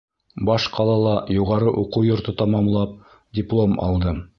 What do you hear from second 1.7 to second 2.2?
уҡыу